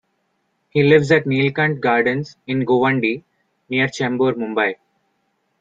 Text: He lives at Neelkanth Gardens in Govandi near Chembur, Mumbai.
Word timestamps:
He 0.71 0.81
lives 0.81 1.11
at 1.11 1.25
Neelkanth 1.25 1.79
Gardens 1.79 2.35
in 2.47 2.65
Govandi 2.65 3.21
near 3.69 3.85
Chembur, 3.85 4.33
Mumbai. 4.33 4.77